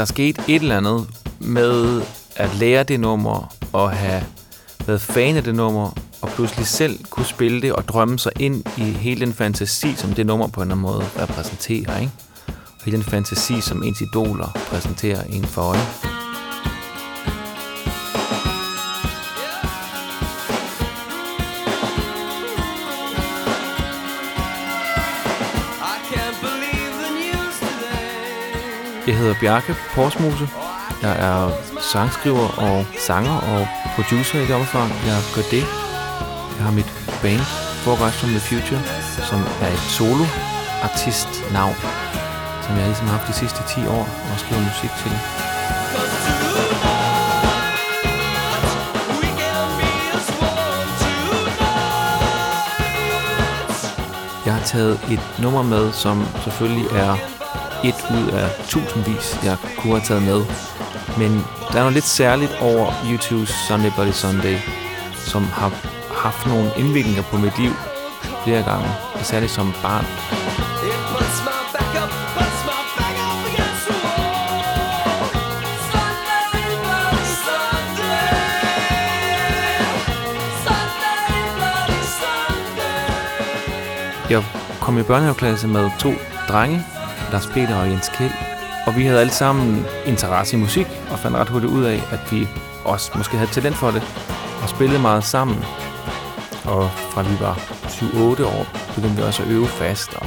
der 0.00 0.06
skete 0.06 0.42
et 0.48 0.62
eller 0.62 0.76
andet 0.76 1.06
med 1.40 2.02
at 2.36 2.54
lære 2.54 2.82
det 2.82 3.00
nummer 3.00 3.54
og 3.72 3.90
have 3.90 4.24
været 4.86 5.00
fan 5.00 5.36
af 5.36 5.44
det 5.44 5.54
nummer 5.54 5.90
og 6.20 6.28
pludselig 6.28 6.66
selv 6.66 7.04
kunne 7.10 7.26
spille 7.26 7.62
det 7.62 7.72
og 7.72 7.88
drømme 7.88 8.18
sig 8.18 8.32
ind 8.38 8.64
i 8.76 8.82
hele 8.82 9.20
den 9.20 9.34
fantasi, 9.34 9.94
som 9.96 10.12
det 10.12 10.26
nummer 10.26 10.46
på 10.46 10.60
en 10.60 10.70
eller 10.70 10.74
anden 10.74 10.92
måde 10.92 11.04
repræsenterer. 11.18 11.98
Ikke? 11.98 12.12
Og 12.48 12.84
hele 12.84 12.96
den 12.96 13.04
fantasi, 13.04 13.60
som 13.60 13.82
ens 13.82 14.00
idoler 14.00 14.48
præsenterer 14.70 15.22
en 15.22 15.44
for 15.44 15.62
øje. 15.62 16.09
Jeg 29.10 29.18
hedder 29.18 29.34
Bjarke 29.40 29.76
Porsmose. 29.94 30.48
Jeg 31.02 31.14
er 31.28 31.50
sangskriver 31.92 32.48
og 32.58 32.86
sanger 32.98 33.36
og 33.52 33.68
producer 33.94 34.38
i 34.38 34.46
det 34.46 34.54
omfang. 34.54 34.90
Jeg 35.06 35.18
gør 35.34 35.42
det. 35.50 35.64
Jeg 36.56 36.64
har 36.66 36.70
mit 36.70 36.92
band, 37.22 37.44
Forrest 37.84 38.16
from 38.20 38.30
the 38.30 38.40
Future, 38.40 38.80
som 39.30 39.40
er 39.64 39.70
et 39.76 39.84
solo-artist-navn, 39.96 41.76
som 42.64 42.76
jeg 42.76 42.84
ligesom 42.86 43.06
har 43.06 43.16
haft 43.16 43.28
de 43.28 43.32
sidste 43.32 43.60
10 43.68 43.86
år 43.86 44.04
og 44.32 44.36
skriver 44.42 44.62
musik 44.70 44.92
til. 45.02 45.12
Jeg 54.46 54.54
har 54.54 54.64
taget 54.64 55.00
et 55.10 55.24
nummer 55.38 55.62
med, 55.62 55.92
som 55.92 56.26
selvfølgelig 56.44 56.86
er 56.86 57.39
et 57.84 58.06
ud 58.10 58.28
af 58.32 58.48
tusindvis, 58.68 59.38
jeg 59.44 59.56
kunne 59.78 59.92
have 59.92 60.04
taget 60.04 60.22
med. 60.22 60.44
Men 61.18 61.44
der 61.72 61.76
er 61.78 61.80
noget 61.80 61.92
lidt 61.92 62.04
særligt 62.04 62.56
over 62.60 62.86
YouTube's 62.90 63.68
Sunday 63.68 63.90
Bloody 63.94 64.12
Sunday, 64.12 64.56
som 65.16 65.44
har 65.44 65.72
haft 66.14 66.46
nogle 66.46 66.70
indviklinger 66.76 67.22
på 67.22 67.36
mit 67.36 67.58
liv 67.58 67.72
flere 68.44 68.62
gange, 68.62 68.88
særligt 69.22 69.52
som 69.52 69.72
barn. 69.82 70.06
Jeg 84.30 84.44
kom 84.80 84.98
i 84.98 85.02
børnehaveklasse 85.02 85.68
med 85.68 85.90
to 85.98 86.12
drenge, 86.48 86.84
Lars 87.32 87.46
Peter 87.46 87.76
og 87.76 87.90
Jens 87.90 88.10
Kjeld. 88.14 88.32
Og 88.86 88.96
vi 88.96 89.04
havde 89.04 89.20
alle 89.20 89.32
sammen 89.32 89.86
interesse 90.06 90.56
i 90.56 90.60
musik, 90.60 90.86
og 91.10 91.18
fandt 91.18 91.36
ret 91.36 91.48
hurtigt 91.48 91.72
ud 91.72 91.84
af, 91.84 92.02
at 92.12 92.32
vi 92.32 92.48
også 92.84 93.10
måske 93.14 93.36
havde 93.36 93.50
talent 93.50 93.76
for 93.76 93.90
det, 93.90 94.02
og 94.62 94.68
spillede 94.68 95.00
meget 95.00 95.24
sammen. 95.24 95.64
Og 96.64 96.90
fra 97.10 97.22
vi 97.22 97.40
var 97.40 97.54
7-8 97.84 98.44
år, 98.44 98.66
begyndte 98.94 99.16
vi 99.16 99.22
også 99.22 99.42
at 99.42 99.48
øve 99.48 99.66
fast, 99.66 100.14
og 100.14 100.26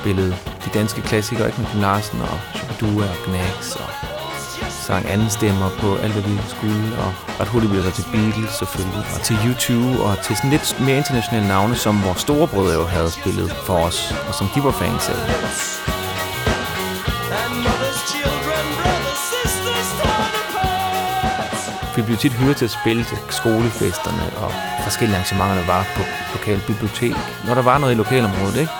spillede 0.00 0.36
de 0.64 0.70
danske 0.74 1.00
klassikere, 1.02 1.46
ikke 1.46 1.60
med 1.60 1.70
Kim 1.70 1.80
Larsen 1.80 2.20
og 2.20 2.38
Shubidua 2.54 3.04
og 3.04 3.16
Gnags, 3.26 3.76
og 3.76 3.88
sang 4.70 5.10
anden 5.10 5.30
stemmer 5.30 5.70
på 5.80 5.96
alt, 5.96 6.12
hvad 6.12 6.22
vi 6.22 6.38
skulle, 6.48 6.96
og 6.98 7.12
ret 7.40 7.48
hurtigt 7.48 7.72
blev 7.72 7.84
der 7.84 7.90
til 7.90 8.04
Beatles 8.12 8.50
selvfølgelig, 8.50 9.04
og 9.14 9.20
til 9.22 9.36
YouTube, 9.46 10.02
og 10.02 10.22
til 10.22 10.36
sådan 10.36 10.50
lidt 10.50 10.76
mere 10.80 10.96
internationale 10.96 11.48
navne, 11.48 11.74
som 11.76 12.04
vores 12.04 12.18
storebrødre 12.18 12.74
jo 12.74 12.86
havde 12.86 13.10
spillet 13.10 13.50
for 13.66 13.74
os, 13.74 14.14
og 14.28 14.34
som 14.34 14.46
de 14.54 14.64
var 14.64 14.70
fans 14.70 15.08
af. 15.08 16.03
Vi 21.96 22.02
blev 22.02 22.16
tit 22.16 22.32
hyret 22.32 22.56
til 22.56 22.64
at 22.64 22.70
spille 22.70 23.04
til 23.04 23.18
skolefesterne, 23.30 24.36
og 24.36 24.52
forskellige 24.82 25.16
arrangementerne 25.16 25.68
var 25.68 25.86
på 25.96 26.02
lokale 26.32 26.62
bibliotek, 26.66 27.14
når 27.46 27.54
der 27.54 27.62
var 27.62 27.78
noget 27.78 27.92
i 27.92 27.96
lokalområdet, 27.96 28.56
ikke? 28.56 28.72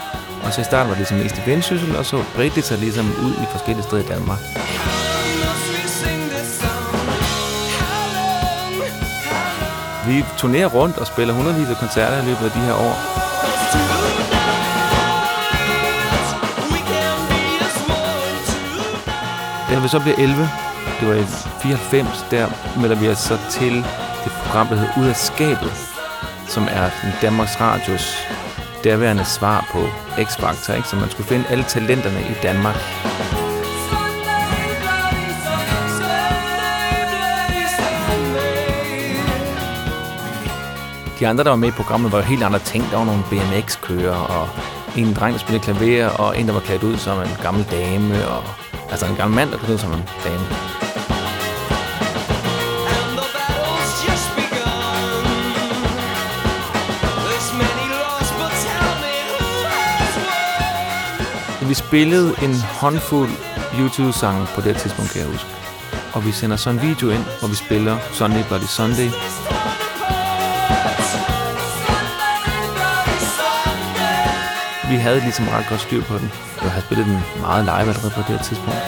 Og 0.45 0.53
så 0.53 0.61
i 0.61 0.65
starten 0.65 0.89
var 0.89 0.95
det 0.95 0.99
ligesom 0.99 1.19
mest 1.19 1.39
i 1.39 1.43
vendsyssel, 1.47 1.97
og 1.97 2.05
så 2.07 2.25
bredte 2.35 2.57
det 2.57 2.65
sig 2.65 2.79
ligesom 2.79 3.07
ud 3.07 3.33
i 3.33 3.47
forskellige 3.51 3.83
steder 3.83 4.03
i 4.03 4.07
Danmark. 4.07 4.39
Vi 10.07 10.25
turnerer 10.39 10.67
rundt 10.67 10.99
og 10.99 11.07
spiller 11.07 11.35
hundredvis 11.35 11.69
af 11.69 11.77
koncerter 11.77 12.23
i 12.23 12.25
løbet 12.25 12.45
af 12.45 12.51
de 12.51 12.59
her 12.59 12.75
år. 12.75 12.97
Da 19.71 19.81
vi 19.81 19.89
så 19.89 20.01
bliver 20.01 20.17
11, 20.19 20.49
det 21.05 21.15
var 21.15 21.21
i 21.21 21.27
94, 21.63 22.27
der 22.31 22.49
melder 22.81 22.97
vi 22.97 23.09
os 23.09 23.19
så 23.19 23.39
til 23.51 23.75
det 24.25 24.33
program, 24.33 24.67
der 24.67 24.77
hedder 24.77 25.01
Ud 25.01 25.07
af 25.07 25.17
skabet, 25.17 25.73
som 26.49 26.69
er 26.71 26.91
Danmarks 27.23 27.61
Radios 27.61 28.17
derværende 28.85 29.25
svar 29.25 29.69
på 29.73 29.79
X-Factor, 30.23 30.73
ikke? 30.77 30.89
så 30.89 30.97
man 30.97 31.11
skulle 31.11 31.29
finde 31.29 31.45
alle 31.49 31.65
talenterne 31.65 32.21
i 32.21 32.35
Danmark. 32.43 32.77
De 41.21 41.29
andre, 41.29 41.45
der 41.45 41.51
var 41.51 41.57
med 41.57 41.69
i 41.69 41.73
programmet, 41.73 42.13
var 42.13 42.19
jo 42.19 42.25
helt 42.25 42.43
andre 42.43 42.59
ting. 42.59 42.85
Der 42.91 42.97
var 42.97 43.05
nogle 43.05 43.23
BMX-kører, 43.31 44.17
og 44.17 44.49
en 44.97 45.15
dreng, 45.15 45.33
der 45.33 45.39
spillede 45.39 45.65
klaver, 45.65 46.09
og 46.09 46.41
en, 46.41 46.47
der 46.47 46.53
var 46.53 46.61
klædt 46.61 46.83
ud 46.83 46.97
som 46.97 47.19
en 47.19 47.37
gammel 47.43 47.67
dame, 47.71 48.29
og 48.29 48.43
altså 48.91 49.07
en 49.07 49.17
gammel 49.17 49.37
mand, 49.37 49.51
der 49.51 49.57
klædt 49.57 49.73
ud 49.73 49.79
som 49.79 49.93
en 49.93 50.05
dame. 50.25 50.84
Vi 61.75 61.79
spillede 61.79 62.35
en 62.43 62.55
håndfuld 62.55 63.31
YouTube-sange 63.79 64.47
på 64.55 64.61
det 64.61 64.77
tidspunkt, 64.77 65.11
kan 65.11 65.21
jeg 65.21 65.31
huske. 65.31 65.49
Og 66.13 66.27
vi 66.27 66.33
sender 66.33 66.57
så 66.57 66.71
en 66.71 66.83
video 66.83 67.11
ind, 67.11 67.25
hvor 67.39 67.49
vi 67.49 67.55
spiller 67.55 67.99
Sunday 68.13 68.45
Bloody 68.49 68.69
Sunday. 68.79 69.09
Vi 74.91 74.97
havde 74.97 75.21
ligesom 75.21 75.49
ret 75.49 75.67
godt 75.69 75.81
styr 75.81 76.03
på 76.03 76.19
den. 76.19 76.33
Jeg 76.63 76.71
har 76.71 76.81
spillet 76.81 77.07
den 77.07 77.19
meget 77.41 77.65
live 77.65 77.89
allerede 77.93 78.11
på 78.11 78.21
det 78.21 78.27
her 78.27 78.43
tidspunkt. 78.43 78.81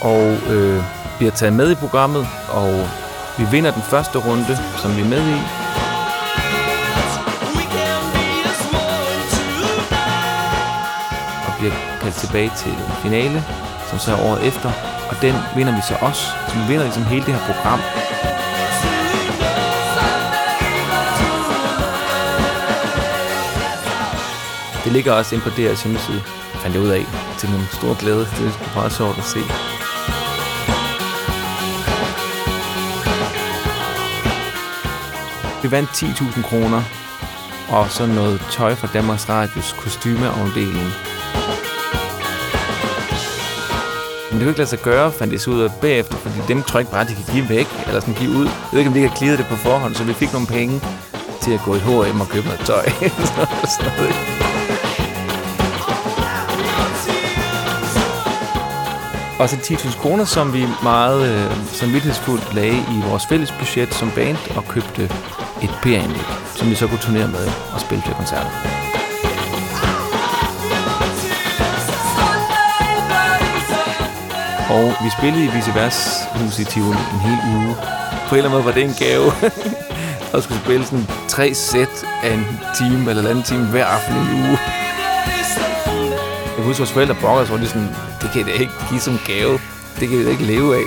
Og 0.00 0.52
øh, 0.54 0.82
vi 1.18 1.24
har 1.24 1.32
taget 1.32 1.52
med 1.52 1.70
i 1.70 1.74
programmet, 1.74 2.26
og 2.48 2.88
vi 3.38 3.44
vinder 3.50 3.70
den 3.70 3.82
første 3.82 4.18
runde, 4.18 4.58
som 4.76 4.96
vi 4.96 5.00
er 5.00 5.04
med 5.04 5.28
i. 5.28 5.38
Og 11.46 11.52
bliver 11.58 11.74
kaldt 12.02 12.16
tilbage 12.16 12.52
til 12.56 12.74
finale, 13.02 13.44
som 13.90 13.98
så 13.98 14.12
er 14.12 14.20
året 14.28 14.46
efter. 14.46 14.72
Og 15.10 15.16
den 15.22 15.34
vinder 15.56 15.74
vi 15.74 15.82
så 15.88 15.94
også. 16.00 16.22
Så 16.48 16.54
vi 16.54 16.62
vinder 16.68 16.84
ligesom 16.84 17.04
hele 17.04 17.26
det 17.26 17.34
her 17.34 17.54
program. 17.54 17.80
Det 24.84 24.92
ligger 24.92 25.12
også 25.12 25.34
ind 25.34 25.42
på 25.42 25.48
DR's 25.48 25.82
hjemmeside, 25.82 26.22
fandt 26.54 26.76
jeg 26.76 26.84
ud 26.84 26.88
af, 26.88 27.06
til 27.38 27.50
min 27.50 27.66
store 27.72 27.96
glæde. 28.00 28.18
Det 28.38 28.46
er 28.46 28.74
meget 28.74 28.92
sjovt 28.92 29.18
at 29.18 29.24
se. 29.24 29.38
Vi 35.62 35.70
vandt 35.70 35.90
10.000 35.90 36.42
kroner 36.42 36.82
og 37.68 37.90
så 37.90 38.06
noget 38.06 38.40
tøj 38.50 38.74
fra 38.74 38.88
Danmarks 38.92 39.28
Radios 39.28 39.72
kostymeafdeling. 39.72 40.88
Men 44.30 44.38
det 44.38 44.40
kunne 44.40 44.48
ikke 44.48 44.58
lade 44.58 44.70
sig 44.70 44.78
gøre, 44.78 45.12
fandt 45.12 45.32
det 45.32 45.40
så 45.40 45.50
ud 45.50 45.60
af 45.60 45.70
bagefter, 45.80 46.16
fordi 46.16 46.34
dem 46.48 46.62
tror 46.62 46.78
jeg 46.78 46.80
ikke 46.80 46.92
bare, 46.92 47.04
de 47.04 47.14
kan 47.14 47.34
give 47.34 47.48
væk, 47.48 47.68
eller 47.86 48.00
sådan 48.00 48.14
give 48.14 48.30
ud. 48.30 48.44
Jeg 48.44 48.72
ved 48.72 48.78
ikke, 48.78 48.88
om 48.88 48.94
de 48.94 49.00
ikke 49.00 49.26
har 49.26 49.36
det 49.36 49.46
på 49.46 49.56
forhånd, 49.56 49.94
så 49.94 50.04
vi 50.04 50.12
fik 50.12 50.32
nogle 50.32 50.46
penge 50.46 50.80
til 51.40 51.52
at 51.52 51.60
gå 51.64 51.74
i 51.74 51.78
H&M 51.78 52.20
og 52.20 52.28
købe 52.28 52.46
noget 52.46 52.60
tøj. 52.60 52.84
sådan 53.74 53.92
noget. 53.98 54.51
Og 59.38 59.48
så 59.48 59.56
10.000 59.56 60.00
kroner, 60.00 60.24
som 60.24 60.52
vi 60.52 60.66
meget 60.82 61.20
øh, 61.32 61.66
samvittighedsfuldt 61.66 62.54
lagde 62.54 62.76
i 62.76 63.02
vores 63.10 63.26
fælles 63.26 63.52
budget 63.52 63.94
som 63.94 64.10
band 64.10 64.36
og 64.56 64.64
købte 64.68 65.04
et 65.62 65.70
PR-anlæg, 65.82 66.26
som 66.56 66.70
vi 66.70 66.74
så 66.74 66.86
kunne 66.86 66.98
turnere 66.98 67.28
med 67.28 67.46
og 67.74 67.80
spille 67.80 68.02
til 68.06 68.14
koncerter. 68.14 68.50
Og 74.70 74.92
vi 75.04 75.10
spillede 75.18 75.44
i 75.44 75.50
Viseværs 75.56 76.20
hus 76.34 76.58
i 76.58 76.64
Tivoli 76.64 76.98
en 77.14 77.20
hel 77.20 77.38
uge. 77.56 77.76
På 78.28 78.34
en 78.34 78.38
eller 78.38 78.50
anden 78.50 78.50
måde 78.50 78.64
var 78.64 78.72
det 78.72 78.84
en 78.84 78.94
gave 78.98 79.32
og 80.32 80.42
skulle 80.42 80.60
spille 80.60 80.86
sådan 80.86 81.06
tre 81.28 81.54
sæt 81.54 82.04
af 82.22 82.34
en 82.34 82.46
time 82.78 83.10
eller 83.10 83.30
anden 83.30 83.44
time 83.44 83.66
hver 83.66 83.84
aften 83.86 84.14
i 84.16 84.18
en 84.18 84.48
uge. 84.48 84.58
Jeg 86.52 86.56
kan 86.56 86.64
huske, 86.66 86.76
at 86.76 86.80
vores 86.80 86.92
forældre 86.92 87.14
brokkede, 87.14 87.46
sig, 87.46 87.54
var 87.54 87.60
de 87.60 87.68
sådan, 87.68 87.88
det 88.22 88.30
kan 88.32 88.40
I 88.40 88.44
da 88.44 88.50
ikke 88.50 88.72
give 88.90 89.00
som 89.00 89.18
gave. 89.26 89.52
Det 90.00 90.08
kan 90.08 90.18
I 90.18 90.24
da 90.24 90.30
ikke 90.30 90.42
leve 90.42 90.76
af. 90.76 90.86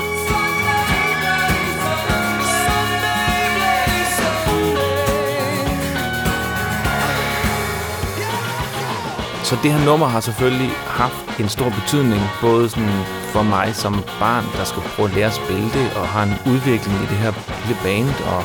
Så 9.43 9.57
det 9.63 9.71
her 9.73 9.85
nummer 9.85 10.07
har 10.07 10.19
selvfølgelig 10.19 10.71
haft 10.87 11.39
en 11.39 11.49
stor 11.49 11.69
betydning, 11.69 12.21
både 12.41 12.69
sådan 12.69 13.05
for 13.33 13.43
mig 13.43 13.75
som 13.75 13.93
barn, 14.19 14.45
der 14.57 14.63
skal 14.63 14.81
prøve 14.81 15.09
at 15.09 15.15
lære 15.15 15.27
at 15.27 15.33
spille 15.33 15.69
det, 15.77 15.87
og 15.95 16.07
har 16.07 16.23
en 16.23 16.35
udvikling 16.53 16.97
i 16.97 17.07
det 17.11 17.17
her 17.17 17.33
lille 17.65 17.81
band, 17.83 18.09
og 18.33 18.43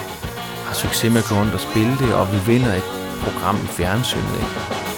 har 0.67 0.75
succes 0.75 1.13
med 1.13 1.23
at 1.23 1.29
gå 1.29 1.35
rundt 1.35 1.55
og 1.55 1.61
spille 1.61 1.95
det, 1.99 2.15
og 2.15 2.33
vi 2.33 2.39
vinder 2.53 2.75
et 2.75 2.89
program 3.25 3.57
i 3.57 3.67
fjernsynet. 3.67 4.35
Ikke? 4.43 4.90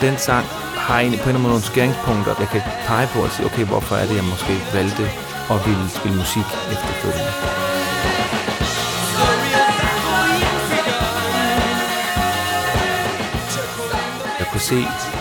Den 0.00 0.18
sang 0.18 0.46
har 0.86 0.98
egentlig 1.00 1.20
på 1.20 1.24
en 1.24 1.28
eller 1.28 1.38
anden 1.38 1.42
måde 1.42 1.52
nogle 1.52 1.70
skæringspunkter, 1.72 2.34
jeg 2.38 2.48
kan 2.48 2.62
pege 2.86 3.06
på 3.12 3.18
og 3.26 3.30
sige, 3.30 3.46
okay, 3.46 3.64
hvorfor 3.64 3.96
er 3.96 4.06
det, 4.06 4.16
jeg 4.16 4.24
måske 4.24 4.54
valgte 4.74 5.04
at 5.52 5.58
ville 5.66 5.86
spille 5.98 6.16
musik 6.16 6.48
efterfølgende. 6.74 7.32
Jeg 14.40 14.46
kunne 14.50 14.66
se 14.72 14.78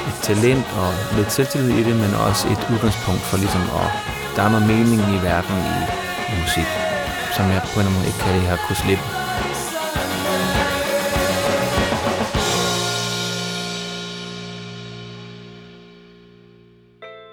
et 0.10 0.18
talent 0.30 0.66
og 0.82 0.90
lidt 1.18 1.32
selvtillid 1.32 1.70
i 1.80 1.84
det, 1.84 1.96
men 2.04 2.12
også 2.28 2.44
et 2.54 2.62
udgangspunkt 2.74 3.22
for 3.30 3.38
ligesom 3.38 3.62
at 3.62 3.90
der 4.36 4.42
er 4.44 4.50
noget 4.50 4.68
mening 4.68 5.02
i 5.16 5.18
verden 5.30 5.56
i, 5.74 5.76
i 6.32 6.34
musik, 6.44 6.70
som 7.36 7.46
jeg 7.54 7.62
på 7.62 7.80
en 7.80 7.80
eller 7.80 7.80
anden 7.80 7.94
måde 7.94 8.08
ikke 8.08 8.20
kan 8.20 8.34
have 8.52 8.60
kunne 8.68 8.82
slippe. 8.86 9.06